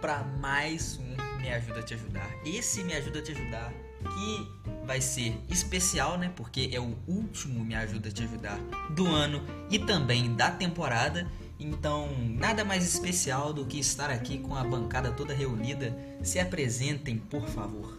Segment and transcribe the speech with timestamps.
[0.00, 2.30] para mais um Me Ajuda a Te Ajudar.
[2.44, 4.48] Esse Me Ajuda a Te Ajudar que
[4.86, 6.32] vai ser especial, né?
[6.36, 8.58] Porque é o último Me Ajuda a Te Ajudar
[8.90, 11.26] do ano e também da temporada.
[11.58, 12.08] Então,
[12.38, 15.96] nada mais especial do que estar aqui com a bancada toda reunida.
[16.22, 17.98] Se apresentem, por favor.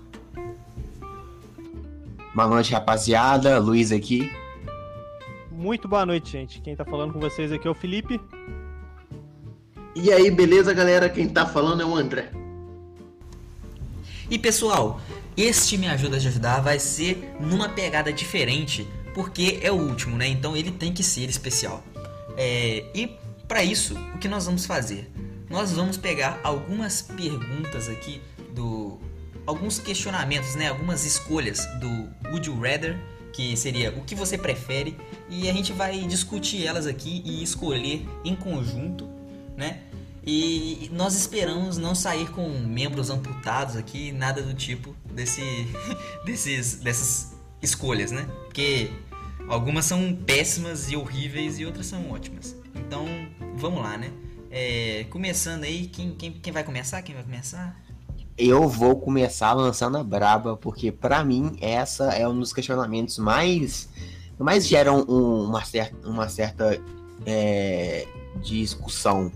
[2.33, 3.59] Boa noite, rapaziada.
[3.59, 4.31] Luiz aqui.
[5.51, 6.61] Muito boa noite, gente.
[6.61, 8.21] Quem tá falando com vocês aqui é o Felipe.
[9.95, 11.09] E aí, beleza, galera?
[11.09, 12.31] Quem tá falando é o André.
[14.29, 15.01] E pessoal,
[15.35, 20.27] este Me Ajuda a Ajudar vai ser numa pegada diferente, porque é o último, né?
[20.27, 21.83] Então ele tem que ser especial.
[22.37, 25.09] É, e para isso, o que nós vamos fazer?
[25.49, 28.21] Nós vamos pegar algumas perguntas aqui
[28.53, 28.99] do
[29.47, 30.69] alguns questionamentos, né?
[30.69, 31.89] Algumas escolhas do
[32.29, 32.95] Would You Rather,
[33.33, 34.95] que seria o que você prefere,
[35.27, 39.09] e a gente vai discutir elas aqui e escolher em conjunto,
[39.57, 39.79] né?
[40.25, 45.41] E nós esperamos não sair com membros amputados aqui, nada do tipo desse,
[46.25, 48.27] desses, dessas escolhas, né?
[48.45, 48.91] Porque
[49.47, 52.55] algumas são péssimas e horríveis e outras são ótimas.
[52.75, 53.05] Então,
[53.55, 54.11] vamos lá, né?
[54.51, 57.01] É, começando aí, quem, quem, quem vai começar?
[57.01, 57.79] Quem vai começar?
[58.37, 63.89] Eu vou começar lançando a braba, porque para mim essa é um dos questionamentos mais
[64.39, 66.81] mais geram um, uma certa, uma certa
[67.25, 68.07] é,
[68.41, 69.31] discussão,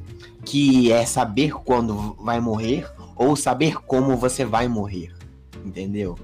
[0.45, 5.13] que é saber quando vai morrer ou saber como você vai morrer,
[5.65, 6.17] entendeu?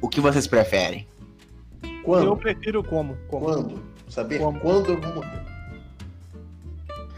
[0.00, 1.06] O que vocês preferem?
[2.04, 2.26] Quando?
[2.26, 3.16] Eu prefiro como.
[3.28, 3.44] como?
[3.44, 3.82] Quando?
[4.08, 4.58] Saber como?
[4.60, 5.42] quando eu vou morrer.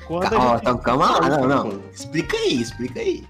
[0.06, 0.60] Quando Calma, gente...
[0.60, 1.82] então, calma lá, não, não.
[1.92, 3.24] Explica aí, explica aí.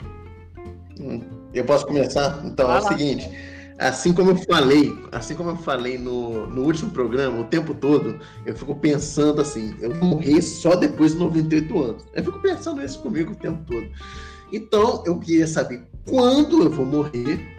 [1.00, 1.20] Hum,
[1.52, 2.40] eu posso começar?
[2.44, 2.88] Então, Vai é o lá.
[2.88, 3.53] seguinte.
[3.78, 8.20] Assim como eu falei, assim como eu falei no, no último programa, o tempo todo,
[8.46, 12.04] eu fico pensando assim, eu morrer só depois de 98 anos.
[12.14, 13.86] Eu fico pensando isso comigo o tempo todo.
[14.52, 17.56] Então, eu queria saber quando eu vou morrer,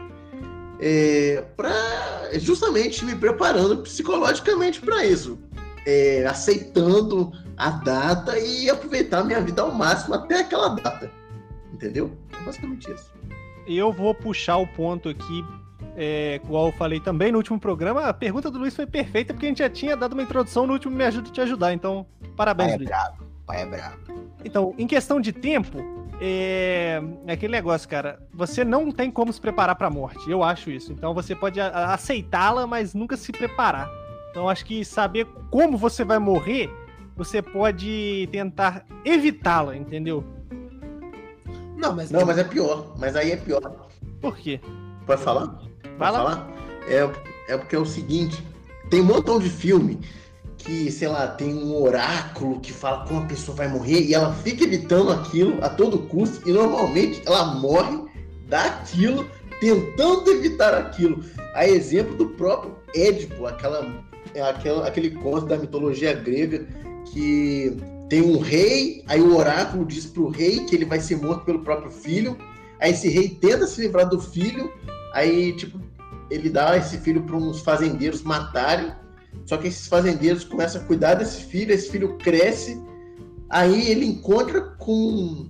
[0.79, 5.37] é, para justamente me preparando psicologicamente para isso,
[5.85, 11.11] é, aceitando a data e aproveitar a minha vida ao máximo até aquela data.
[11.73, 12.11] Entendeu?
[12.39, 13.13] É basicamente isso.
[13.67, 15.43] Eu vou puxar o ponto aqui,
[15.95, 18.05] é, igual eu falei também no último programa.
[18.05, 20.73] A pergunta do Luiz foi perfeita porque a gente já tinha dado uma introdução no
[20.73, 21.73] último Me Ajuda a Te Ajudar.
[21.73, 22.05] Então,
[22.35, 22.89] parabéns, pai é Luiz.
[22.89, 23.25] Bravo.
[23.45, 23.97] Pai é bravo.
[24.43, 25.77] Então, em questão de tempo,
[26.19, 27.01] é...
[27.27, 28.19] é aquele negócio, cara.
[28.33, 30.29] Você não tem como se preparar para a morte.
[30.29, 30.91] Eu acho isso.
[30.91, 33.89] Então, você pode aceitá-la, mas nunca se preparar.
[34.31, 36.69] Então, acho que saber como você vai morrer
[37.15, 40.23] você pode tentar evitá-la, entendeu?
[41.77, 42.93] Não, mas não, mas é pior.
[42.97, 43.61] Mas aí é pior.
[44.19, 44.59] Por quê?
[45.05, 45.45] Pode falar?
[45.45, 46.11] Lá.
[46.11, 46.53] falar?
[46.87, 47.09] É,
[47.47, 48.43] é porque é o seguinte:
[48.89, 49.99] tem um montão de filme
[50.57, 54.33] que, sei lá, tem um oráculo que fala como a pessoa vai morrer e ela
[54.33, 58.03] fica evitando aquilo a todo custo e normalmente ela morre
[58.47, 59.29] daquilo
[59.59, 61.23] tentando evitar aquilo.
[61.53, 64.03] A exemplo do próprio Édipo, aquela,
[64.49, 66.65] aquela, aquele conto da mitologia grega
[67.05, 67.77] que
[68.09, 71.59] tem um rei, aí o oráculo diz pro rei que ele vai ser morto pelo
[71.59, 72.37] próprio filho,
[72.79, 74.71] aí esse rei tenta se livrar do filho,
[75.13, 75.79] aí, tipo,
[76.29, 78.93] ele dá esse filho para uns fazendeiros matarem,
[79.45, 82.81] só que esses fazendeiros começam a cuidar desse filho, esse filho cresce,
[83.49, 85.49] aí ele encontra com,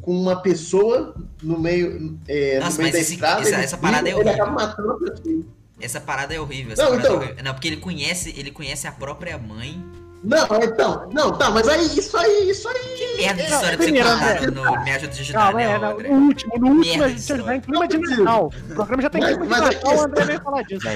[0.00, 3.42] com uma pessoa no meio, é, Nossa, no meio da esse, estrada.
[3.42, 4.32] Essa, essa parada é horrível.
[4.32, 5.44] Ele acaba matando a pessoa.
[5.80, 6.74] Essa parada é horrível.
[6.76, 7.44] Não, então, é horrível.
[7.44, 9.80] não, porque ele conhece, ele conhece a própria mãe
[10.22, 12.74] não, então, não, tá, mas aí, isso aí, isso aí.
[12.74, 16.08] Que merda de história que você contaram no Me Ajuda a Ajudar, Calma, né, é,
[16.08, 18.46] no último, no último a gente vai em clima de Natal.
[18.46, 20.86] O programa já tem clima de Natal, o André veio falar disso.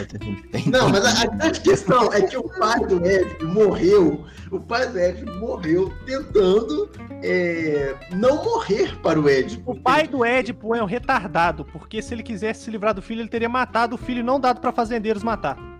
[0.70, 4.88] Não, mas a, a grande questão é que o pai do Ed morreu, o pai
[4.88, 6.90] do Ed morreu tentando
[7.22, 9.62] é, não morrer para o Ed.
[9.64, 13.20] O pai do Edipo é um retardado, porque se ele quisesse se livrar do filho,
[13.20, 15.71] ele teria matado o filho e não dado para fazendeiros matar.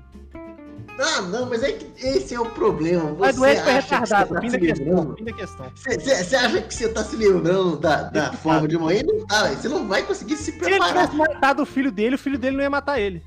[0.99, 3.11] Ah, não, mas é que esse é o problema.
[3.13, 5.73] Você mas o Ed foi retardado, tá fim, da questão, fim da questão.
[5.75, 9.03] Você acha que você tá se lembrando da, da forma de morrer?
[9.05, 10.79] Não tá, você não vai conseguir se preparar.
[10.79, 13.23] Se ele tivesse matado o filho dele, o filho dele não ia matar ele.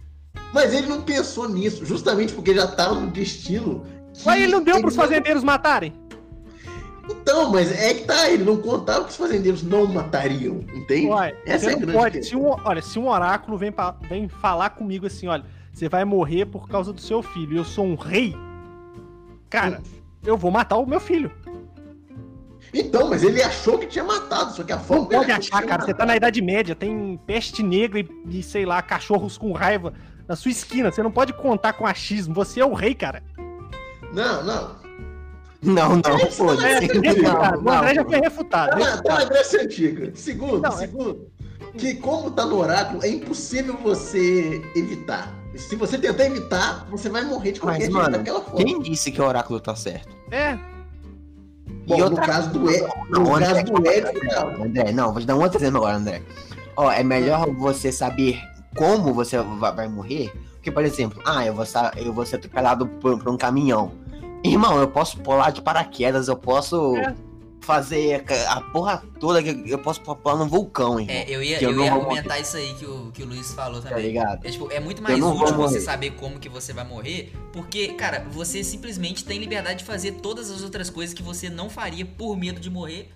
[0.54, 3.86] Mas ele não pensou nisso, justamente porque já tava no destino.
[4.26, 5.48] Mas ele não deu pros fazendeiros não...
[5.48, 5.94] matarem?
[7.10, 11.08] Então, mas é que tá, ele não contava que os fazendeiros não matariam, entende?
[11.08, 12.24] Ué, Essa é a grande pode.
[12.24, 15.44] Se um, olha, se um oráculo vem, pra, vem falar comigo assim, olha,
[15.75, 17.57] você vai morrer por causa do seu filho.
[17.57, 18.33] Eu sou um rei.
[19.50, 19.83] Cara,
[20.24, 21.30] eu vou matar o meu filho.
[22.74, 25.04] Então, mas ele achou que tinha matado, só que a forma.
[25.04, 25.66] Não pode achar, cara.
[25.66, 25.86] Matado.
[25.86, 29.94] Você tá na Idade Média, tem peste negra e, e, sei lá, cachorros com raiva
[30.25, 30.89] na sua esquina.
[30.89, 32.33] Você não pode contar com achismo.
[32.36, 33.22] Você é o rei, cara.
[34.13, 34.75] Não, não.
[35.62, 36.66] Não, não, foda-se.
[36.66, 36.80] É,
[37.57, 38.80] o André já foi refutado.
[38.80, 40.12] Tá, tá na Grécia Antiga.
[40.16, 41.27] Segundo, não, é- segundo.
[41.77, 45.45] que, como tá no oráculo, é impossível você evitar.
[45.56, 48.57] Se você tentar evitar, você vai morrer de qualquer Mas, jeito mano, daquela forma.
[48.66, 50.10] Quem disse que o oráculo tá certo?
[50.31, 50.57] É,
[51.88, 54.63] Bom, E no outra caso do Ed, Não, no André, caso do Ed, não.
[54.66, 56.22] André, não, vou te dar um outro exemplo agora, André.
[56.75, 58.40] Ó, é melhor você saber
[58.75, 61.66] como você va- vai morrer, porque, por exemplo, ah, eu vou,
[61.96, 63.92] eu vou ser atropelado por, por um caminhão.
[64.44, 67.16] Irmão, eu posso pular de paraquedas, eu posso É.
[67.66, 71.16] fazer a, porra toda, que eu posso pular num vulcão, irmão.
[71.16, 73.52] É, eu ia, eu eu não ia argumentar isso aí que o, que o Luiz
[73.54, 74.06] falou Tá também.
[74.08, 74.46] ligado?
[74.46, 75.80] É, tipo, é muito mais não útil você morrer.
[75.82, 80.50] saber como que você vai morrer, porque, cara, você simplesmente tem liberdade de fazer todas
[80.52, 83.10] as outras coisas que você não faria por medo de morrer,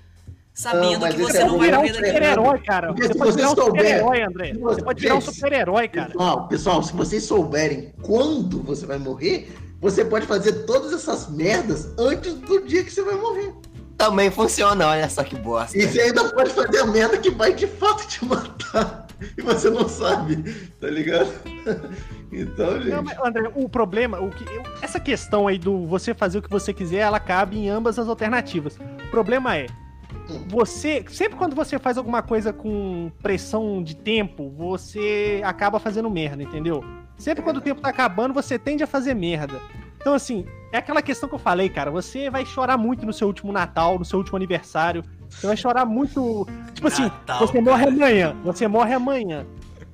[0.53, 2.87] sabendo mas que você é não pode vai virar um morrer daquele super-herói, cara.
[2.87, 4.45] Porque Você se pode um souber- super-herói, André.
[4.47, 6.07] se Você você- pode virar um super-herói, cara.
[6.07, 9.49] Pessoal, pessoal, se vocês souberem quando você vai morrer,
[9.79, 13.53] você pode fazer todas essas merdas antes do dia que você vai morrer.
[13.99, 15.77] Também funciona, olha só que bosta.
[15.77, 19.05] E você ainda pode fazer a merda que vai de fato te matar.
[19.37, 20.37] E você não sabe,
[20.79, 21.29] tá ligado?
[22.31, 23.01] Então, Não, gente.
[23.03, 26.49] mas, André, o problema, o que, eu- essa questão aí do você fazer o que
[26.49, 28.77] você quiser, ela cabe em ambas as alternativas.
[28.77, 29.65] O problema é,
[30.47, 36.41] você, sempre quando você faz alguma coisa com pressão de tempo, você acaba fazendo merda,
[36.41, 36.81] entendeu?
[37.17, 39.59] Sempre quando o tempo tá acabando, você tende a fazer merda.
[39.99, 41.89] Então, assim, é aquela questão que eu falei, cara.
[41.91, 45.03] Você vai chorar muito no seu último Natal, no seu último aniversário.
[45.29, 46.47] Você vai chorar muito.
[46.73, 47.95] Tipo assim, Natal, você morre cara.
[47.95, 48.35] amanhã.
[48.43, 49.45] Você morre amanhã.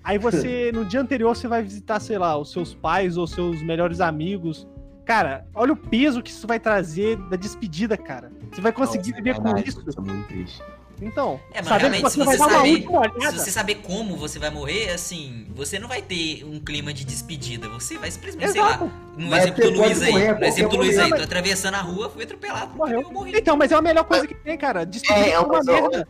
[0.04, 3.62] Aí você, no dia anterior, você vai visitar, sei lá, os seus pais ou seus
[3.63, 4.68] melhores amigos.
[5.06, 8.31] Cara, olha o peso que isso vai trazer da despedida, cara.
[8.51, 9.83] Você vai conseguir Nossa, viver com verdade, isso.
[9.88, 10.63] isso é muito triste.
[11.01, 13.38] Então, É, mas sabendo que realmente, você se vai você dar uma saber- última Se
[13.39, 17.68] você saber como você vai morrer, assim, você não vai ter um clima de despedida.
[17.69, 18.92] Você vai simplesmente, sei lá, Exato.
[19.18, 20.12] no Mas exemplo do Luiz aí.
[20.13, 21.18] morrer No exemplo do Luiz aí, momento.
[21.18, 23.01] tô atravessando a rua, fui atropelado, Morreu.
[23.01, 23.31] eu morri.
[23.36, 24.86] Então, mas é a melhor coisa que tem, cara.
[24.86, 26.07] Despedida É, é é uma uma merda.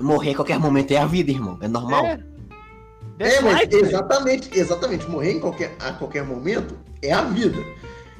[0.00, 1.58] Morrer a qualquer momento é a vida, irmão.
[1.60, 2.06] É normal.
[2.06, 2.20] É.
[3.20, 5.04] É, mas exatamente, exatamente.
[5.10, 7.58] Morrer em qualquer, a qualquer momento é a vida.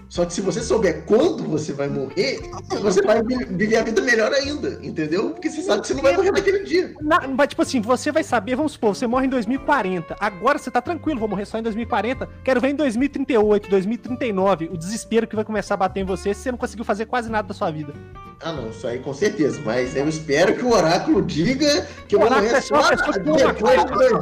[0.08, 2.40] Só que se você souber quando você vai morrer,
[2.80, 5.30] você vai vi- viver a vida melhor ainda, entendeu?
[5.30, 6.94] Porque você sabe que você não vai morrer naquele dia.
[7.02, 10.16] Na- mas, tipo assim, você vai saber, vamos supor, você morre em 2040.
[10.18, 12.26] Agora você tá tranquilo, vou morrer só em 2040.
[12.42, 16.40] Quero ver em 2038, 2039, o desespero que vai começar a bater em você se
[16.42, 17.92] você não conseguiu fazer quase nada da sua vida.
[18.40, 19.60] Ah, não, isso aí com certeza.
[19.64, 22.80] Mas eu espero que o oráculo diga que eu O vou oráculo morrer é só
[22.88, 24.18] depois de cara.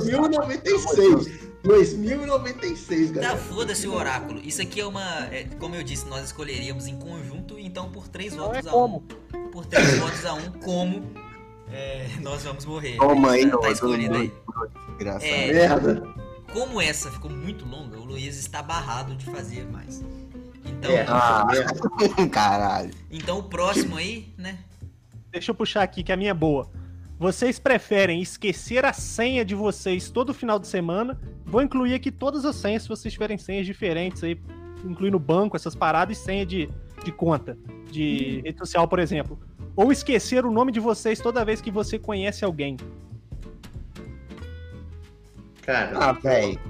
[1.66, 3.10] 2096.
[3.10, 3.36] 2096, Tá, galera.
[3.38, 4.40] foda-se o oráculo.
[4.42, 5.26] Isso aqui é uma.
[5.32, 8.70] é, como eu disse, nós escolheríamos em conjunto, então por três Não é votos a
[8.70, 9.04] como.
[9.34, 9.50] um.
[9.50, 11.02] Por três votos a um, como
[11.70, 12.96] é, nós vamos morrer.
[12.96, 14.32] Toma aí, tá, tá escolhido aí.
[14.94, 15.24] Engraçado.
[15.28, 15.52] É.
[15.52, 16.02] Merda.
[16.52, 20.02] Como essa ficou muito longa, o Luiz está barrado de fazer mais.
[20.64, 21.46] Então, É, Ah.
[22.30, 22.90] Caralho.
[23.10, 24.58] então o próximo aí, né?
[25.30, 26.70] Deixa eu puxar aqui, que a minha é boa.
[27.18, 31.18] Vocês preferem esquecer a senha de vocês todo final de semana?
[31.46, 34.38] Vou incluir aqui todas as senhas, se vocês tiverem senhas diferentes aí,
[34.84, 36.68] incluindo banco, essas paradas e senha de,
[37.02, 37.56] de conta,
[37.90, 39.38] de rede social, por exemplo.
[39.74, 42.76] Ou esquecer o nome de vocês toda vez que você conhece alguém.
[45.62, 46.60] Cara, Ah, velho.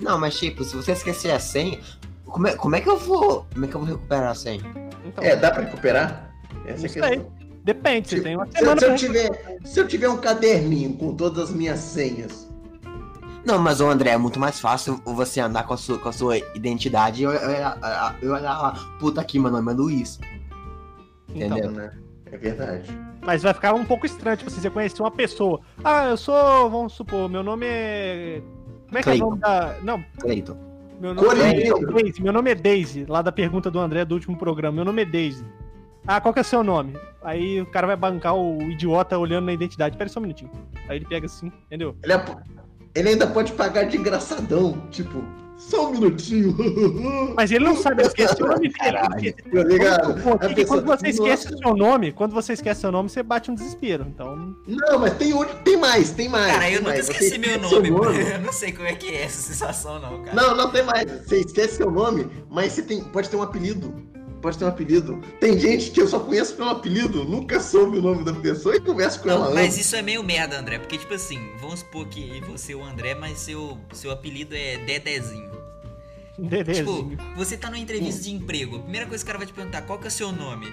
[0.00, 1.78] Não, mas tipo, se você esquecer a senha,
[2.24, 3.46] como é, como é que eu vou.
[3.52, 4.62] Como é que eu vou recuperar a senha?
[5.04, 6.34] Então, é, dá pra recuperar?
[6.66, 7.41] Essa é a sei.
[7.64, 10.94] Depende, você tem uma Se, semana se eu pra tiver, se eu tiver um caderninho
[10.94, 12.48] com todas as minhas senhas,
[13.44, 16.12] Não, mas o André, é muito mais fácil você andar com a sua, com a
[16.12, 17.72] sua identidade e eu, eu, eu,
[18.22, 20.18] eu olhar lá, puta aqui, meu nome é Luiz.
[21.34, 21.70] Então, Entendeu?
[21.72, 21.92] né?
[22.30, 22.90] É verdade.
[23.20, 25.60] Mas vai ficar um pouco estranho, tipo, assim, você conhecer uma pessoa.
[25.84, 28.42] Ah, eu sou, vamos supor, meu nome é.
[28.86, 29.28] Como é que é o Clayton.
[29.30, 29.76] nome da.
[29.82, 30.56] Não, Cleiton.
[31.00, 31.52] meu nome é
[31.92, 32.22] Daisy.
[32.22, 34.76] Meu nome é Daisy, lá da pergunta do André do último programa.
[34.76, 35.44] Meu nome é Daisy.
[36.06, 36.96] Ah, qual que é o seu nome?
[37.22, 39.96] Aí o cara vai bancar o idiota olhando na identidade.
[39.96, 40.50] Pera só um minutinho.
[40.88, 41.94] Aí ele pega assim, entendeu?
[42.02, 42.24] Ele, é-
[42.94, 45.22] ele ainda pode pagar de engraçadão, tipo,
[45.56, 46.56] só um minutinho.
[47.36, 49.32] Mas ele não sabe, ele esqueceu o nome dele.
[49.32, 50.20] Tá ligado?
[50.20, 51.54] Pô, A que pessoa- quando você esquece Nossa.
[51.54, 54.04] o seu nome, quando você esquece seu nome, você bate um desespero.
[54.08, 56.50] Então, Não, mas tem outro, tem mais, tem mais.
[56.52, 57.06] Cara, tem eu nunca mais.
[57.06, 58.20] Você esqueci meu seu nome.
[58.28, 60.34] Eu não sei como é que é essa sensação, não, cara.
[60.34, 61.04] Não, não tem mais.
[61.22, 63.94] Você esquece seu nome, mas você tem, pode ter um apelido.
[64.42, 65.22] Pode ter um apelido.
[65.38, 68.80] Tem gente que eu só conheço pelo apelido, nunca soube o nome da pessoa e
[68.80, 69.78] converso com ela Não, mas antes.
[69.86, 70.80] isso é meio merda, André.
[70.80, 74.78] Porque, tipo assim, vamos supor que você é o André, mas seu, seu apelido é
[74.78, 75.52] Dedezinho.
[76.36, 77.10] Dedezinho.
[77.10, 78.76] Tipo, você tá numa entrevista de emprego.
[78.76, 80.66] A primeira coisa que o cara vai te perguntar, qual que é o seu nome?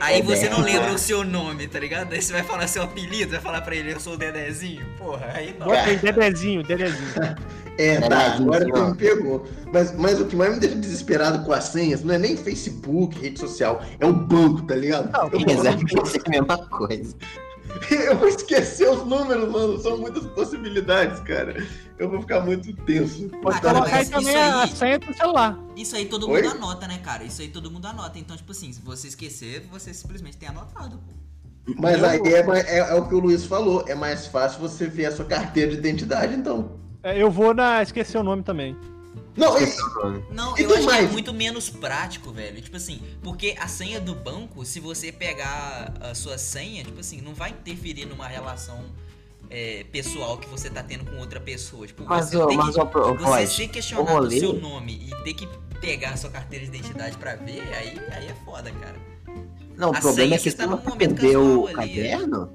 [0.00, 2.12] Aí você não lembra o seu nome, tá ligado?
[2.12, 4.84] Aí você vai falar seu apelido, vai falar pra ele, eu sou o Dedezinho.
[4.98, 5.66] Porra, aí não.
[5.66, 7.12] Bota aí, Dedezinho, Dedezinho.
[7.76, 8.88] É, tá, Verdade, agora sim, você ó.
[8.90, 9.46] me pegou.
[9.72, 13.18] Mas, mas o que mais me deixa desesperado com as senhas não é nem Facebook,
[13.18, 15.10] rede social, é o banco, tá ligado?
[15.12, 15.94] Não, Eu Exatamente
[16.26, 17.16] a mesma coisa.
[17.90, 19.76] Eu vou esquecer os números, mano.
[19.80, 21.56] São muitas possibilidades, cara.
[21.98, 23.28] Eu vou ficar muito tenso.
[23.42, 25.58] Pode Ah, colocar aí mas também isso a aí- senha do celular.
[25.74, 26.42] Isso aí todo Oi?
[26.42, 27.24] mundo anota, né, cara?
[27.24, 28.16] Isso aí todo mundo anota.
[28.16, 31.74] Então, tipo assim, se você esquecer, você simplesmente tem anotado, pô.
[31.76, 33.84] Mas aí é, é- é o que o Luiz falou.
[33.88, 36.83] É mais fácil você ver a sua carteira de identidade, então.
[37.04, 37.82] É, Eu vou na.
[37.82, 38.76] Esqueci o nome também.
[39.36, 39.66] Não, e-
[40.30, 42.60] Não, eu acho que é muito menos prático, velho.
[42.62, 47.20] Tipo assim, porque a senha do banco, se você pegar a sua senha, tipo assim,
[47.20, 48.84] não vai interferir numa relação
[49.50, 51.86] é, pessoal que você tá tendo com outra pessoa.
[51.86, 55.08] Tipo, Mas, você ô, tem mas, que, ô, você ser o questionado o seu nome
[55.10, 55.48] e ter que
[55.80, 58.96] pegar a sua carteira de identidade pra ver, aí, aí é foda, cara.
[59.76, 61.94] Não, o A problema senha é que você tá num momento perder o casual ali,
[61.94, 62.52] caderno,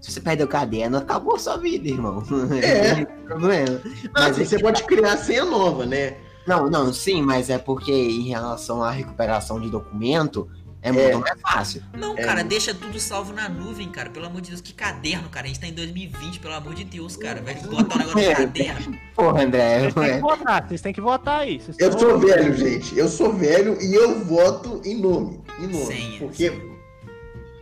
[0.00, 2.22] se você perder o caderno, acabou sua vida, irmão.
[2.62, 3.04] É.
[3.04, 3.80] Problema.
[3.84, 6.16] Mas Mas é você que- pode criar senha nova, né?
[6.46, 10.48] Não, não, sim, mas é porque em relação à recuperação de documento,
[10.82, 10.92] é, É.
[10.92, 11.82] muito mais fácil.
[11.96, 12.22] Não, É.
[12.24, 14.08] cara, deixa tudo salvo na nuvem, cara.
[14.08, 15.44] Pelo amor de Deus, que caderno, cara.
[15.44, 17.42] A gente tá em 2020, pelo amor de Deus, cara.
[17.42, 18.34] Vai botar um negócio no É.
[18.34, 18.98] caderno.
[19.14, 20.20] Porra, André, Vocês têm que é.
[20.20, 21.60] votar, vocês têm que votar aí.
[21.60, 22.98] Vocês Eu sou velho, gente.
[22.98, 25.40] Eu sou velho e eu voto em nome.
[25.58, 25.84] Em nome.
[25.84, 26.18] Senha.
[26.20, 26.50] Porque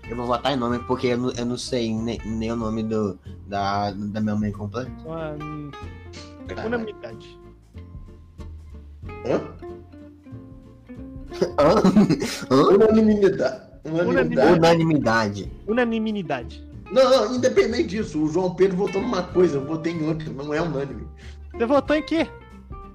[0.09, 2.83] eu vou votar em nome porque eu não, eu não sei nem, nem o nome
[2.83, 5.71] do, da, da minha mãe hum,
[6.67, 7.38] unanimidade.
[9.27, 9.41] Hã?
[12.50, 13.69] Unanimidade.
[13.85, 14.59] Unanimidade.
[14.59, 15.53] Unanimidade.
[15.67, 16.69] Unanimidade.
[16.91, 20.55] Não, não, independente disso, o João Pedro votou numa coisa, eu votei em outra, não
[20.55, 21.07] é unânime.
[21.53, 22.27] Você votou em quê?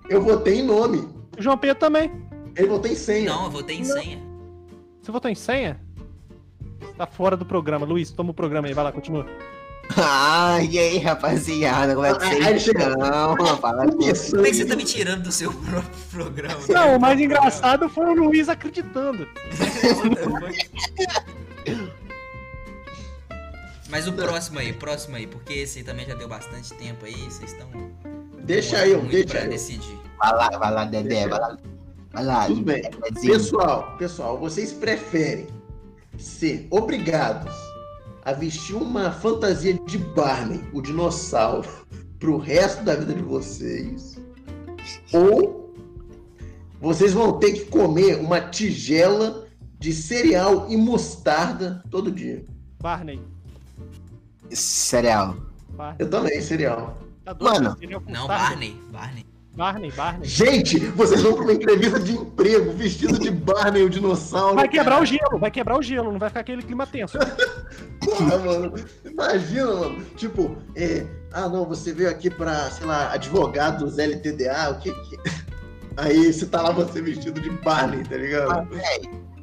[0.10, 2.12] Eu votei em nome, O João Pedro também.
[2.56, 3.30] ele votou em senha.
[3.32, 4.02] Não, eu votei em Não.
[4.02, 4.20] senha.
[5.02, 5.80] Você votou em senha?
[6.98, 7.86] Tá fora do programa.
[7.86, 9.26] Luiz, toma o programa aí, vai lá, continua.
[9.98, 13.36] Ah, e aí, rapaziada, como é que vocês aí estão?
[13.58, 13.86] Fala.
[13.92, 16.60] Como é que você tá me tirando do seu próprio programa?
[16.70, 19.28] Não, o mais engraçado foi o Luiz acreditando.
[23.90, 27.52] Mas o próximo aí, próximo aí, porque esse também já deu bastante tempo aí, vocês
[27.52, 27.68] estão.
[28.40, 29.50] Deixa muito deixa pra eu.
[29.50, 30.00] decidir.
[30.18, 31.56] Vai lá, vai lá, Dedé, vai lá.
[32.12, 32.90] Vai lá, Tudo bem.
[33.22, 35.46] Pessoal, pessoal, vocês preferem
[36.18, 37.54] ser obrigados
[38.24, 41.68] a vestir uma fantasia de Barney, o dinossauro,
[42.20, 44.18] pro resto da vida de vocês?
[45.12, 45.74] Ou
[46.80, 49.48] vocês vão ter que comer uma tigela
[49.80, 52.46] de cereal e mostarda todo dia?
[52.82, 53.22] Barney.
[54.52, 55.36] Cereal.
[55.70, 55.98] Barney.
[56.00, 56.98] Eu também, cereal.
[57.24, 57.78] Tá doido, Mano.
[57.78, 58.28] seria o Não.
[58.28, 59.26] Barney, Barney.
[59.56, 60.28] Barney, Barney.
[60.28, 64.56] Gente, vocês vão pra uma entrevista de emprego vestido de Barney, o dinossauro.
[64.56, 65.04] Vai quebrar cara.
[65.04, 67.18] o gelo, vai quebrar o gelo, não vai ficar aquele clima tenso.
[68.04, 68.74] Porra, mano.
[69.06, 70.04] Imagina, mano.
[70.16, 74.92] Tipo, é, ah, não, você veio aqui pra, sei lá, advogado dos LTDA, o que
[74.92, 75.20] que.
[75.98, 78.68] Aí você tá lá você vestido de Barney, tá ligado?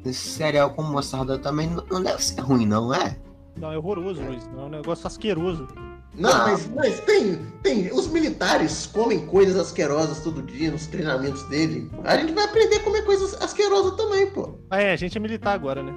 [0.03, 3.15] Esse cereal com mostarda também não- deve ser ruim, não é?
[3.55, 4.45] Não, é horroroso, Luiz.
[4.53, 5.67] Não, é um negócio asqueroso.
[6.13, 6.47] Não, Ah.
[6.49, 7.89] mas, mas tem, tem.
[7.93, 11.89] Os militares comem coisas asquerosas todo dia nos treinamentos dele.
[12.03, 14.55] A gente vai aprender a comer coisas asquerosas também, pô.
[14.69, 15.95] Ah, é, a gente é militar agora, né?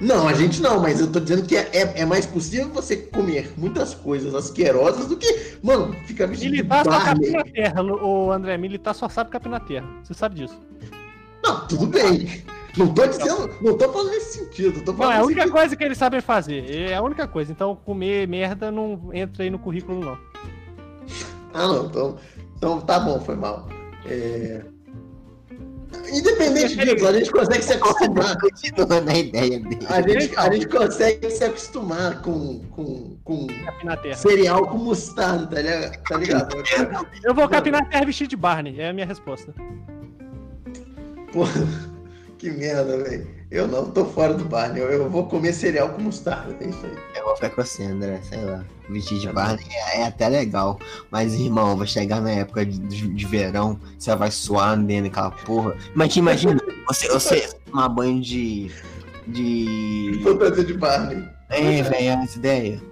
[0.00, 2.96] Não, a gente não, mas eu tô dizendo que é, é, é mais possível você
[2.96, 7.30] comer muitas coisas asquerosas do que, mano, ficar vestido Militar de só Barney.
[7.30, 8.56] na terra, ô André.
[8.56, 9.86] Militar só sabe capina na terra.
[10.02, 10.58] Você sabe disso.
[11.44, 12.42] Não, tudo bem.
[12.76, 14.82] Não tô dizendo, não tô falando nesse sentido.
[14.82, 16.70] Tô Não, falando é a única sentido- coisa que eles sabem fazer.
[16.90, 17.52] É a única coisa.
[17.52, 20.18] Então, comer merda não entra aí no currículo, não.
[21.52, 22.16] Ah, não, então,
[22.56, 23.68] então tá bom, foi mal.
[24.06, 24.62] É...
[26.10, 28.36] Independente disso, a gente consegue se acostumar.
[28.40, 29.78] Continuando a ideia dele.
[29.88, 33.46] A gente, a gente consegue se acostumar com, com, com
[33.84, 35.46] na cereal com mostarda,
[36.08, 36.48] tá ligado?
[36.48, 37.06] Tá ligado?
[37.22, 38.80] Eu vou capinar na terra vestido de Barney.
[38.80, 39.54] É a minha resposta.
[41.32, 41.52] Porra,
[42.42, 43.24] que merda, velho.
[43.52, 44.82] Eu não, tô fora do Barney.
[44.82, 46.92] Eu, eu vou comer cereal com mostarda, é isso aí.
[47.14, 48.64] Eu vou ficar com você, André, sei lá.
[48.90, 50.76] Vestir de Barney é, é até legal.
[51.08, 55.76] Mas, irmão, vai chegar na época de, de- verão, você vai suar dentro daquela porra.
[55.94, 56.58] Mas imagina,
[56.88, 58.72] você, você tomar banho de.
[59.28, 60.20] De.
[60.24, 61.24] Fantasia de Barney.
[61.48, 62.82] É, velho, essa ideia.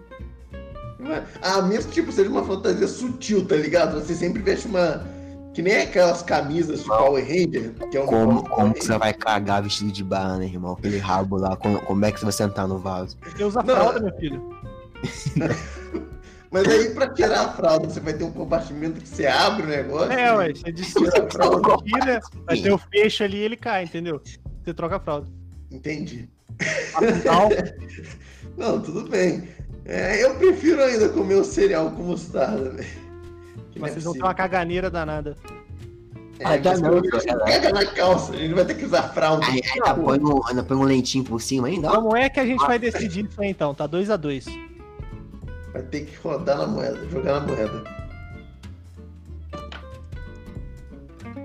[1.42, 4.00] Ah, mesmo tipo, seja uma fantasia sutil, tá ligado?
[4.00, 5.04] Você sempre veste uma.
[5.52, 9.12] Que nem aquelas camisas de Power Ranger, que é um Como, como que você vai
[9.12, 10.74] cagar vestido de Barney, irmão?
[10.74, 13.16] Aquele rabo lá, como, como é que você vai sentar no vaso?
[13.18, 14.60] Porque usa fralda, meu filho.
[16.52, 19.66] Mas aí, pra tirar a fralda, você vai ter um compartimento que você abre o
[19.66, 20.12] negócio.
[20.12, 20.52] É, ué.
[20.52, 21.76] Você Tira a fralda.
[21.84, 24.20] tira, vai ter o fecho ali e ele cai, entendeu?
[24.64, 25.28] Você troca a fralda.
[25.70, 26.28] Entendi.
[28.56, 29.48] Não, tudo bem.
[29.84, 33.09] É, eu prefiro ainda comer o cereal com mostarda, velho.
[33.76, 35.36] Não é vocês vão ter uma caganeira danada.
[36.38, 37.02] É, Ah, mas não.
[37.44, 39.44] Pega na calça, a gente vai ter que usar fralda.
[39.46, 41.90] Aí ainda põe, um, ainda põe um lentinho por cima ainda.
[41.90, 43.74] Como é que a gente vai decidir isso aí então?
[43.74, 44.46] Tá 2 a 2
[45.72, 47.84] Vai ter que rodar na moeda, jogar na moeda.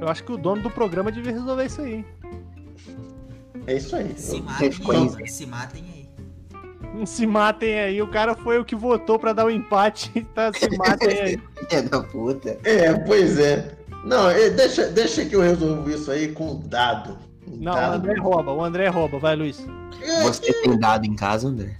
[0.02, 2.06] Eu acho que o dono do programa devia resolver isso aí.
[3.68, 4.14] É isso aí.
[4.18, 6.10] Se Eu- matem aí, se matem aí.
[6.94, 8.02] Não se matem aí.
[8.02, 10.10] O cara foi o que votou pra dar o empate.
[10.34, 11.42] Tá, se matem aí.
[11.70, 12.58] Filha da puta.
[12.64, 13.72] É, pois é.
[14.04, 17.18] Não, é, deixa, deixa que eu resolvo isso aí com dado.
[17.48, 17.96] Um Não, o dado.
[17.96, 18.52] André rouba.
[18.52, 19.20] O André rouba.
[19.20, 19.66] Vai, Luiz.
[20.24, 21.78] Você tem dado em casa, André?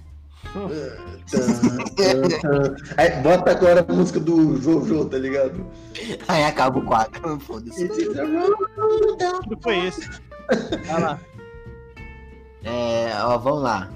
[2.96, 5.66] Aí, bota agora a música do Jojo, tá ligado?
[6.28, 7.38] Aí acaba o quadro.
[7.46, 7.88] Foda-se.
[7.88, 10.08] Que foi esse?
[10.86, 11.20] Vai lá.
[12.64, 13.90] É, ó, vamos lá.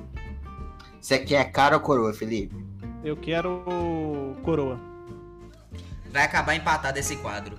[1.00, 2.54] Você quer cara ou coroa, Felipe?
[3.02, 3.64] Eu quero
[4.42, 4.78] coroa.
[6.10, 7.56] Vai acabar empatado esse quadro.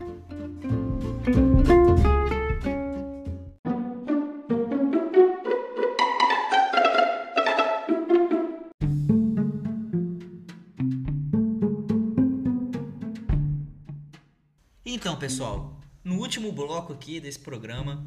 [14.85, 18.03] Então, pessoal, no último bloco aqui desse programa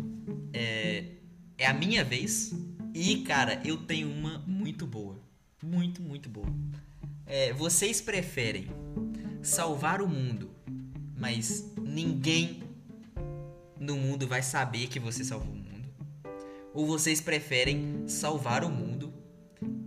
[0.52, 1.04] é,
[1.56, 2.52] é a minha vez
[2.94, 5.18] e, cara, eu tenho uma muito boa,
[5.62, 6.46] muito, muito boa.
[7.26, 8.68] É, vocês preferem
[9.44, 10.50] salvar o mundo,
[11.16, 12.62] mas ninguém
[13.78, 15.88] no mundo vai saber que você salvou o mundo?
[16.72, 19.12] Ou vocês preferem salvar o mundo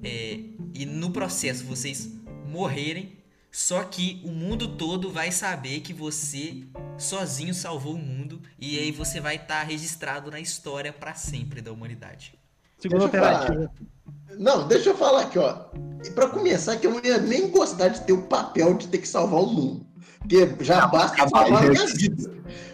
[0.04, 0.40] é,
[0.74, 2.10] e no processo vocês
[2.48, 3.18] morrerem,
[3.52, 6.64] só que o mundo todo vai saber que você
[6.98, 11.72] sozinho salvou o mundo e aí você vai estar registrado na história pra sempre da
[11.72, 12.36] humanidade?
[12.78, 13.40] Segunda Deixa eu falar.
[13.40, 13.74] alternativa.
[14.38, 15.66] Não, deixa eu falar aqui, ó.
[16.06, 19.00] E pra começar, que eu não ia nem gostar de ter o papel de ter
[19.00, 19.86] que salvar o mundo.
[20.20, 22.34] Porque já Não, basta salvar a minha vida.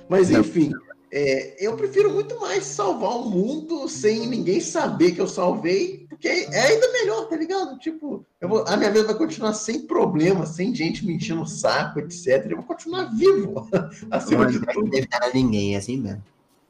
[0.10, 0.42] Mas Não.
[0.42, 0.72] enfim,
[1.12, 6.28] é, eu prefiro muito mais salvar o mundo sem ninguém saber que eu salvei, porque
[6.28, 7.78] é ainda melhor, tá ligado?
[7.80, 11.48] Tipo, eu vou- a minha vida vai continuar sem problema, sem gente me enchendo o
[11.48, 12.46] saco, etc.
[12.50, 16.24] Eu vou continuar vivo, O acima de André não a ninguém, é assim mesmo.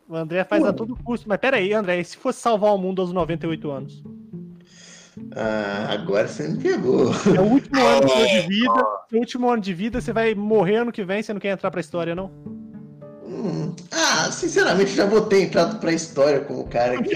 [0.08, 1.28] O André faz a todo custo.
[1.28, 2.00] Mas pera aí, André.
[2.00, 4.04] E se fosse salvar o mundo aos 98 anos?
[5.36, 7.12] Ah, agora você me pegou.
[7.36, 8.86] É o último ano seu de vida.
[9.12, 11.50] É o último ano de vida, você vai morrer ano que vem, você não quer
[11.54, 12.32] entrar pra história, não?
[13.26, 17.16] Hum, Ah, sinceramente, já vou ter entrado pra história como o cara que.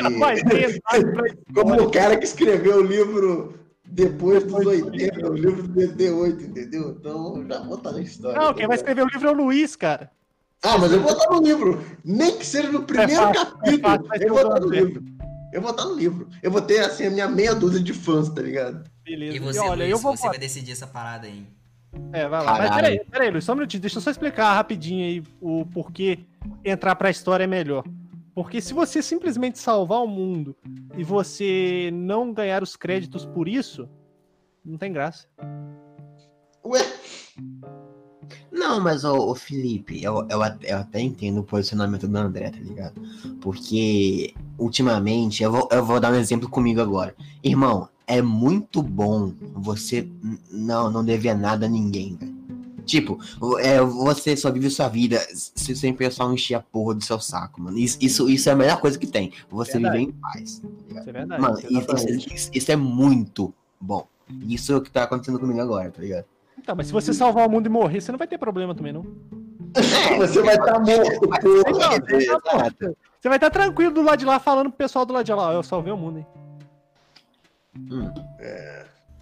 [1.53, 3.53] Como o cara que escreveu o livro
[3.85, 6.95] depois dos 80, o livro do DD8, entendeu?
[6.99, 8.39] Então já vou estar na história.
[8.39, 10.11] Não, quem vai escrever o livro é o Luiz, cara.
[10.63, 11.81] Ah, mas eu vou estar no livro.
[12.03, 13.93] Nem que seja no primeiro fácil, capítulo.
[13.93, 15.03] é fácil, eu vou estar no livro.
[15.51, 16.27] Eu vou estar no livro.
[16.41, 18.89] Eu vou ter, assim, a minha meia dúzia de fãs, tá ligado?
[19.03, 19.35] Beleza.
[19.37, 20.15] E você, olha, Luiz, eu vou.
[20.15, 21.45] você vai decidir essa parada aí.
[22.11, 22.51] É, vai lá.
[22.51, 22.75] Mas Caralho.
[22.75, 23.81] peraí, peraí, Luiz, só um minutinho.
[23.81, 26.19] Deixa eu só explicar rapidinho aí o porquê
[26.63, 27.83] entrar pra história é melhor.
[28.35, 30.55] Porque se você simplesmente salvar o mundo
[30.95, 33.89] e você não ganhar os créditos por isso,
[34.63, 35.27] não tem graça.
[36.63, 36.81] Ué,
[38.51, 42.59] Não, mas ô, Felipe, eu, eu, até, eu até entendo o posicionamento do André, tá
[42.59, 42.99] ligado?
[43.41, 47.15] Porque ultimamente, eu vou, eu vou dar um exemplo comigo agora.
[47.43, 50.07] Irmão, é muito bom você
[50.51, 52.35] não, não dever nada a ninguém, velho.
[52.85, 56.95] Tipo, o- é, você só vive sua vida se sem o pessoal encher a porra
[56.95, 57.77] do seu saco, mano.
[57.77, 59.33] Isso, isso, isso é a melhor coisa que tem.
[59.49, 59.97] Você Verdade.
[59.97, 60.61] viver em paz.
[60.89, 61.41] Isso é verdade.
[61.41, 64.07] Mano, é isso- isso- isso é muito bom.
[64.47, 66.25] Isso é o que tá acontecendo comigo agora, tá ligado?
[66.67, 68.91] Então, mas se você salvar o mundo e morrer, você não vai ter problema também,
[68.91, 69.05] não.
[70.19, 71.71] você vai estar morto, porra.
[71.71, 75.05] Não, é, você tá- Você vai estar tranquilo do lado de lá falando pro pessoal
[75.05, 76.27] do lado de lá, ó, eu salvei o mundo, hein?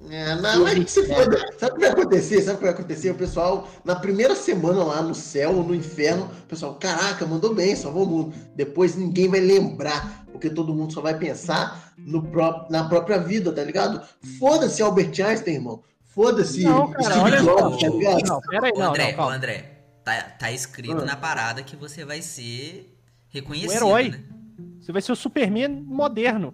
[0.09, 1.37] É, não, mas que se foda.
[1.59, 2.41] Sabe o que vai acontecer?
[2.41, 3.11] Sabe o que vai acontecer?
[3.11, 7.53] O pessoal, na primeira semana lá no céu ou no inferno, o pessoal, caraca, mandou
[7.53, 8.33] bem, salvou o mundo.
[8.55, 13.53] Depois ninguém vai lembrar, porque todo mundo só vai pensar no pró na própria vida,
[13.53, 14.01] tá ligado?
[14.39, 15.83] Foda-se Albert Einstein, irmão.
[16.15, 17.55] Foda-se Não, cara, Steve olha só.
[17.55, 17.69] Tá?
[18.25, 19.29] Não, pera aí, Ô, não, André, não.
[19.29, 19.65] André,
[20.01, 21.05] tá, tá escrito Ah.
[21.05, 22.97] na parada que você vai ser
[23.27, 24.09] reconhecido, O herói.
[24.11, 24.23] né?
[24.79, 26.53] Você vai ser o Superman moderno.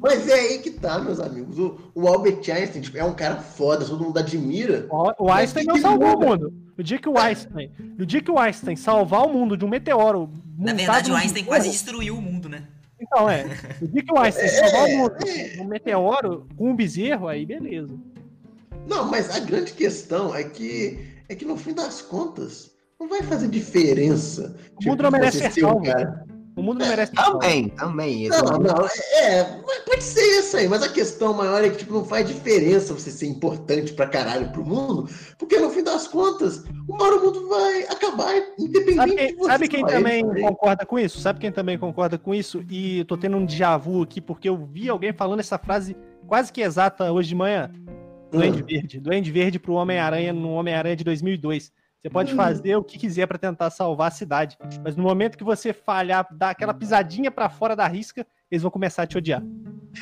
[0.00, 1.58] Mas é aí que tá, meus amigos.
[1.58, 4.86] O, o Albert Einstein tipo, é um cara foda, todo mundo admira.
[4.90, 6.52] O o Einstein não salvou o mundo.
[6.76, 9.68] No dia que o Einstein, no dia que o Einstein salvar o mundo de um
[9.68, 12.64] meteoro, Na verdade, o Einstein quase destruiu o mundo, né?
[13.00, 13.44] Então, é.
[13.80, 15.48] No dia que o Einstein salvar o mundo é.
[15.48, 17.94] de um meteoro com um bezerro, aí beleza.
[18.88, 20.98] Não, mas a grande questão é que
[21.28, 24.56] é que no fim das contas não vai fazer diferença.
[24.82, 25.84] O mundo não merece você ser um salvo.
[25.84, 26.24] cara.
[26.56, 27.12] O mundo não merece.
[27.14, 27.38] salvo.
[27.38, 28.26] Também, também.
[28.26, 28.86] Isso Não, não,
[29.20, 32.26] é, mas pode ser isso aí, mas a questão maior é que tipo, não faz
[32.26, 37.16] diferença você ser importante pra caralho pro mundo, porque no fim das contas, uma hora
[37.16, 39.50] o mundo vai acabar, independente Sabe de quem, você.
[39.50, 41.20] sabe quem também concorda com isso?
[41.20, 42.64] Sabe quem também concorda com isso?
[42.70, 45.94] E tô tendo um déjà vu aqui porque eu vi alguém falando essa frase
[46.26, 47.70] quase que exata hoje de manhã.
[48.30, 49.00] Duende Verde.
[49.00, 51.72] Duende Verde pro Homem-Aranha no Homem-Aranha de 2002.
[52.00, 55.42] Você pode fazer o que quiser pra tentar salvar a cidade, mas no momento que
[55.42, 59.42] você falhar, dar aquela pisadinha pra fora da risca, eles vão começar a te odiar.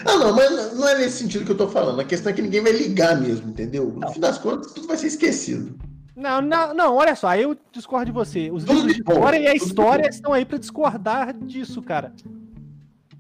[0.05, 1.99] Ah, não, mas não é nesse sentido que eu tô falando.
[2.01, 3.87] A questão é que ninguém vai ligar mesmo, entendeu?
[3.87, 4.13] No Não.
[4.13, 5.79] fim das contas, tudo vai ser esquecido.
[6.15, 8.51] Não, não, não, olha só, aí eu discordo de você.
[8.51, 12.13] Os livros de história e a história estão aí pra discordar disso, cara.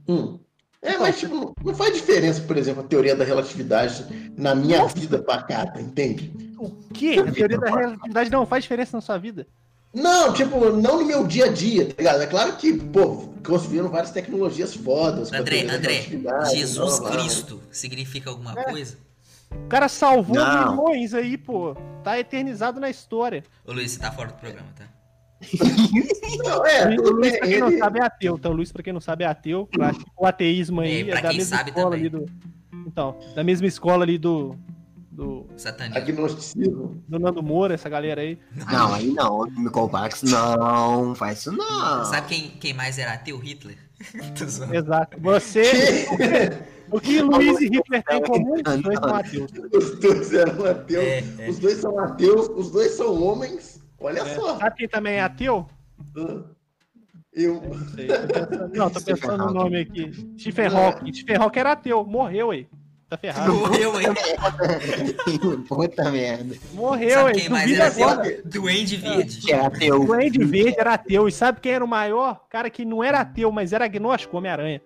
[0.09, 0.39] Hum.
[0.87, 5.19] É, mas tipo, não faz diferença, por exemplo, a teoria da relatividade na minha vida
[5.19, 6.33] pacata, entende?
[6.59, 7.17] O quê?
[7.27, 9.47] A teoria da relatividade não faz diferença na sua vida?
[9.93, 12.21] Não, tipo, não no meu dia a dia, tá ligado?
[12.23, 15.33] É claro que, pô, construíram várias tecnologias fodas.
[15.33, 16.03] André, André,
[16.53, 17.01] Jesus.
[17.01, 18.65] Cristo significa alguma É.
[18.65, 18.99] coisa?
[19.51, 20.71] O cara salvou Não.
[20.73, 21.75] milhões aí, pô.
[22.05, 23.43] Tá eternizado na história.
[23.65, 24.85] Ô Luiz, você tá fora do programa, tá?
[26.45, 27.39] Não, é, Luiz, bem.
[27.39, 28.35] pra quem não Ele, sabe, é ateu.
[28.37, 29.69] Então, Luiz, pra quem não sabe, é ateu.
[29.73, 32.01] Eu acho que o ateísmo aí É, é, da mesma escola também.
[32.01, 32.27] ali do.
[32.87, 34.57] Então, da mesma escola ali do.
[35.11, 35.97] Do, Satanismo.
[35.97, 37.03] agnosticismo.
[37.09, 38.39] do Nando Moura, essa galera aí.
[38.71, 39.71] Não, aí não, me.
[40.25, 42.05] Não, faz isso não.
[42.05, 43.39] Sabe quem, quem mais era ateu?
[43.39, 43.79] Hitler?
[44.75, 45.19] Exato.
[45.19, 46.07] Você.
[46.91, 48.55] o que Luiz e Hitler têm em comum?
[48.57, 49.51] Os dois são ateus.
[49.73, 51.05] Os dois eram ateus.
[51.05, 51.49] É, é.
[51.49, 53.76] Os dois são ateus, os dois são homens.
[54.07, 54.35] Olha É.
[54.35, 54.59] só.
[54.59, 55.67] Sabe quem também é ateu?
[57.33, 57.61] Eu.
[57.61, 58.07] Não sei.
[58.07, 58.17] Tô
[58.49, 59.55] pensando, não, tô Stephen pensando no Hawking.
[59.59, 60.37] nome aqui.
[60.39, 61.13] Stephen Hawking.
[61.13, 62.05] Stephen Hawking era ateu.
[62.05, 62.67] Morreu aí.
[63.09, 63.53] Tá ferrado.
[63.53, 64.09] Morreu, hein?
[65.69, 66.57] Puta merda.
[66.73, 67.35] Morreu Sabe aí.
[67.41, 68.09] quem mais Duvida era ateu?
[68.09, 68.43] agora.
[68.45, 69.41] Duende Verde.
[69.43, 70.13] Que é ateu.
[70.13, 71.29] Andy Verde era ateu.
[71.29, 72.47] E sabe quem era o maior?
[72.51, 74.83] Cara que não era ateu, mas era agnóstico, Homem-Aranha.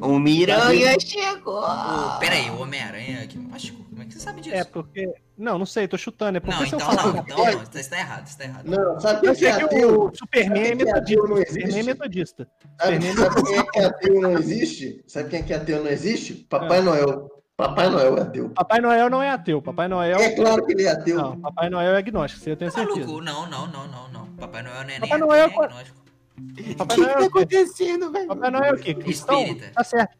[0.00, 1.58] O Miranha chegou.
[1.62, 3.82] Ô, pera aí, o Homem-Aranha aqui no México?
[3.90, 4.54] Como é que você sabe disso?
[4.56, 5.12] É, porque.
[5.36, 6.38] Não, não sei, tô chutando.
[6.38, 8.26] É porque Não, se eu então falar não, que então é não, você tá errado,
[8.26, 8.64] você tá errado.
[8.64, 10.02] Não, sabe Eu quem é que ateu?
[10.04, 11.28] o Superman é que ateu metodista.
[11.28, 11.86] não O Superman é existe?
[11.86, 12.48] metodista.
[12.80, 15.04] Sabe, Superman sabe quem é que é ateu não existe?
[15.06, 16.34] Sabe quem é que é ateu não existe?
[16.34, 17.30] Papai Noel.
[17.56, 18.50] Papai Noel é ateu.
[18.50, 19.60] Papai Noel não é ateu.
[19.60, 20.18] Papai Noel.
[20.18, 21.16] É claro que ele é ateu.
[21.18, 23.00] Não, Papai Noel é agnóstico, isso eu tenho Tá certeza.
[23.00, 23.20] maluco?
[23.20, 24.26] Não, não, não, não, não.
[24.36, 25.97] Papai Noel não é nem Papai ateu, Noel nem é- agnóstico.
[26.38, 28.26] O Papai que, que tá acontecendo, velho?
[28.28, 28.94] Papai Noel é o quê?
[28.94, 29.40] Cristão?
[29.40, 29.72] Espírita.
[29.74, 30.17] Tá certo.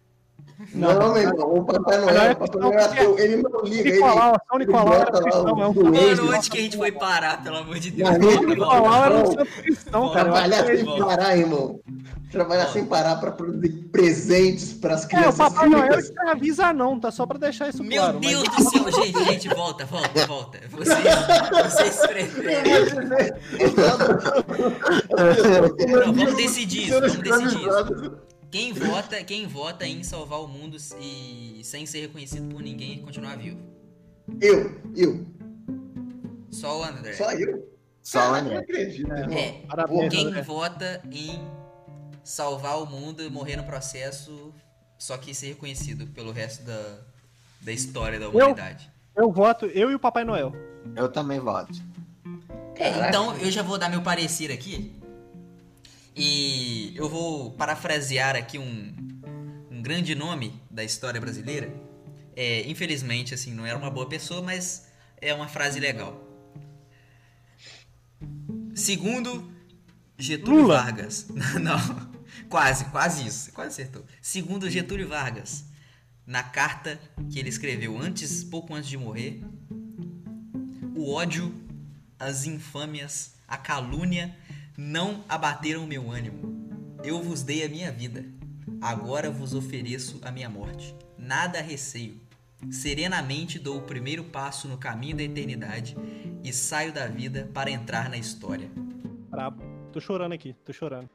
[0.75, 3.88] Não, meu irmão, o Papai Noel, é o Papai Noel é ateu, ele não liga,
[3.88, 6.51] ele, Nicolau, São ele Nicolau era bota lá cristão, é um doente, Mano, Ele onde
[6.51, 8.11] que a gente foi parar, pelo amor de Deus?
[8.11, 10.25] Não, São volta, Nicolau era um santo cristão, cara.
[10.25, 11.81] Trabalhar sem parar, irmão.
[12.31, 15.37] Trabalhar sem parar para produzir presentes para as É, o crianças.
[15.38, 17.11] Papai Noel escraviza não, tá?
[17.11, 18.18] Só pra deixar isso Meu claro.
[18.18, 18.57] Deus mas...
[18.64, 20.59] do céu, gente, gente, volta, volta, volta.
[20.71, 21.05] Vocês,
[21.73, 22.73] vocês preferem.
[26.05, 28.28] Não, vamos decidir isso, vamos decidir isso.
[28.51, 32.99] Quem vota, quem vota em salvar o mundo e sem ser reconhecido por ninguém e
[33.03, 33.59] continuar vivo?
[34.41, 35.27] Eu, eu,
[36.51, 37.13] Só o André.
[37.13, 37.69] só eu.
[38.03, 38.55] Só o André.
[38.55, 39.13] Não acredito.
[39.13, 40.43] É, Parabéns, quem André.
[40.43, 41.39] vota em
[42.25, 44.53] salvar o mundo e morrer no processo,
[44.99, 46.99] só que ser reconhecido pelo resto da,
[47.61, 48.91] da história da humanidade?
[49.15, 50.53] Eu voto, eu e o Papai Noel.
[50.97, 51.73] Eu também voto.
[52.77, 54.95] É, então eu já vou dar meu parecer aqui.
[56.21, 58.93] E eu vou parafrasear aqui um,
[59.71, 61.73] um grande nome da história brasileira.
[62.35, 64.89] É, infelizmente, assim, não era uma boa pessoa, mas
[65.21, 66.21] é uma frase legal.
[68.75, 69.49] Segundo
[70.19, 70.83] Getúlio Lula.
[70.83, 71.29] Vargas.
[71.63, 71.79] Não,
[72.49, 73.53] quase, quase isso.
[73.53, 74.05] Quase acertou.
[74.21, 75.67] Segundo Getúlio Vargas,
[76.27, 77.01] na carta
[77.31, 79.41] que ele escreveu antes, pouco antes de morrer,
[80.97, 81.55] o ódio,
[82.19, 84.37] as infâmias, a calúnia
[84.79, 86.97] não abateram meu ânimo.
[87.03, 88.25] Eu vos dei a minha vida.
[88.81, 90.95] Agora vos ofereço a minha morte.
[91.19, 92.21] Nada receio.
[92.71, 95.97] Serenamente dou o primeiro passo no caminho da eternidade
[96.45, 98.71] e saio da vida para entrar na história.
[99.29, 99.61] Brabo.
[99.93, 101.11] Tô chorando aqui, tô chorando.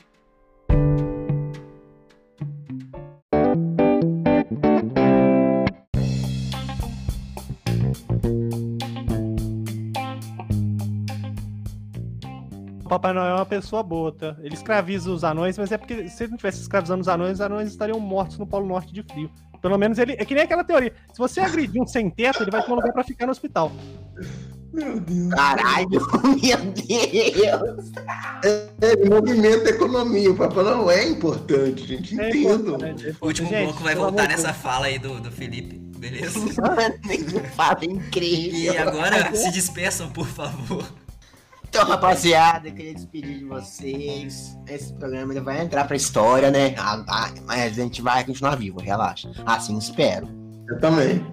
[12.94, 14.36] Papai Noel é uma pessoa boa, tá?
[14.42, 17.42] Ele escraviza os anões, mas é porque se ele não tivesse escravizando os anões, os
[17.42, 19.32] anões estariam mortos no Polo Norte de frio.
[19.62, 20.14] Pelo menos ele.
[20.14, 20.94] É que nem aquela teoria.
[21.12, 23.72] Se você agredir um sem teto, ele vai ter um lugar pra ficar no hospital.
[24.72, 25.30] Meu Deus.
[25.30, 25.90] Caralho,
[26.44, 27.92] meu Deus.
[28.44, 30.30] É, ele movimenta a economia.
[30.30, 32.20] O Papai Noel é importante, gente.
[32.20, 32.70] É Entendo.
[32.74, 36.38] importante, é O último Gente, bloco vai voltar nessa fala aí do, do Felipe, beleza?
[36.62, 38.74] Mano, fala incrível.
[38.74, 40.84] E agora se despeçam, por favor.
[41.74, 44.56] Então, rapaziada, eu queria despedir de vocês.
[44.68, 46.76] Esse programa ele vai entrar pra história, né?
[46.78, 49.32] Ah, ah, mas a gente vai continuar vivo, relaxa.
[49.44, 50.30] Assim espero.
[50.70, 51.26] Eu também.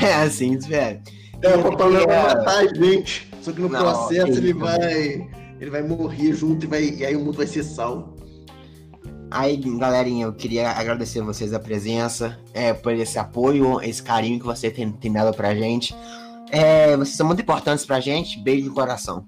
[0.00, 1.00] É, assim espero.
[1.42, 3.28] É, o Noel vai matar a gente.
[3.42, 5.28] Só que no Não, processo ele vai.
[5.60, 8.14] Ele vai morrer junto e, vai, e aí o mundo vai ser salvo.
[9.32, 14.46] Aí, galerinha, eu queria agradecer vocês a presença, é, por esse apoio, esse carinho que
[14.46, 15.92] você tem, tem dado pra gente.
[16.52, 18.38] É, vocês são muito importantes pra gente.
[18.38, 19.26] Beijo no coração.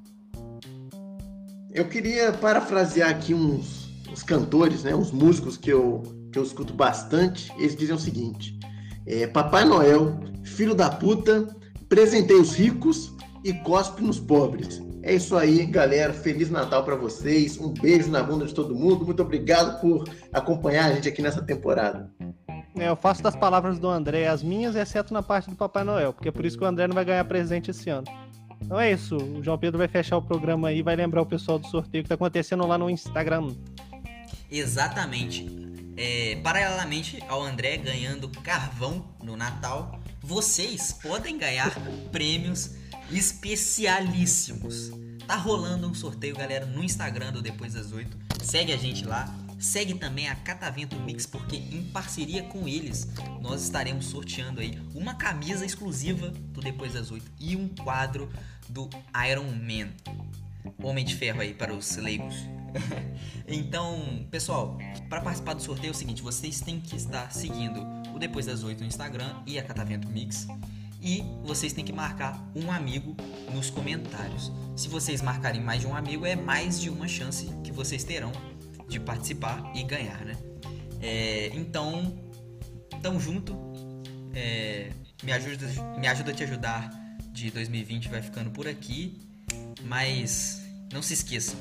[1.73, 6.03] Eu queria parafrasear aqui uns, uns cantores, né, uns músicos que eu,
[6.33, 7.53] que eu escuto bastante.
[7.57, 8.59] Eles dizem o seguinte:
[9.07, 11.47] é, Papai Noel, filho da puta,
[11.89, 14.83] presentei os ricos e cospe nos pobres.
[15.03, 16.13] É isso aí, galera.
[16.13, 17.57] Feliz Natal para vocês.
[17.57, 19.05] Um beijo na bunda de todo mundo.
[19.05, 22.11] Muito obrigado por acompanhar a gente aqui nessa temporada.
[22.77, 26.13] É, eu faço das palavras do André as minhas, exceto na parte do Papai Noel,
[26.13, 28.07] porque é por isso que o André não vai ganhar presente esse ano.
[28.61, 29.17] Então é isso.
[29.17, 32.09] O João Pedro vai fechar o programa aí, vai lembrar o pessoal do sorteio que
[32.09, 33.55] tá acontecendo lá no Instagram.
[34.51, 35.47] Exatamente.
[35.97, 41.75] É, paralelamente ao André ganhando carvão no Natal, vocês podem ganhar
[42.11, 42.75] prêmios
[43.11, 44.93] especialíssimos.
[45.27, 48.17] Tá rolando um sorteio, galera, no Instagram do Depois das Oito.
[48.43, 49.33] Segue a gente lá.
[49.61, 53.07] Segue também a Catavento Mix, porque em parceria com eles
[53.43, 58.33] nós estaremos sorteando aí uma camisa exclusiva do Depois das Oito e um quadro
[58.71, 58.89] do
[59.31, 59.91] Iron Man.
[60.83, 62.35] Homem de Ferro aí para os leigos.
[63.47, 64.79] então, pessoal,
[65.11, 67.83] para participar do sorteio é o seguinte: vocês têm que estar seguindo
[68.15, 70.49] o Depois das Oito no Instagram e a Catavento Mix.
[71.03, 73.15] E vocês têm que marcar um amigo
[73.53, 74.51] nos comentários.
[74.75, 78.33] Se vocês marcarem mais de um amigo, é mais de uma chance que vocês terão
[78.91, 80.37] de participar e ganhar, né?
[81.01, 82.19] É, então,
[83.01, 83.57] tamo junto.
[84.35, 84.91] É,
[85.23, 85.67] me, ajuda,
[85.99, 86.91] me ajuda a te ajudar
[87.33, 89.19] de 2020 vai ficando por aqui.
[89.83, 90.61] Mas
[90.93, 91.59] não se esqueçam.